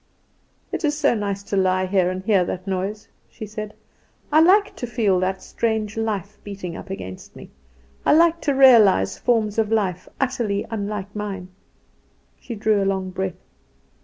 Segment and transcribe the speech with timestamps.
[0.71, 3.75] "It is so nice to lie here and hear that noise," she said.
[4.31, 7.51] "I like to feel that strange life beating up against me.
[8.03, 11.49] I like to realise forms of life utterly unlike mine."
[12.39, 13.45] She drew a long breath.